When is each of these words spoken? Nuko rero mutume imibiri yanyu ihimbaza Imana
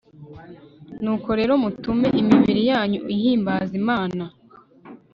Nuko 1.03 1.29
rero 1.39 1.53
mutume 1.63 2.07
imibiri 2.21 2.61
yanyu 2.71 2.99
ihimbaza 3.15 3.71
Imana 3.81 4.23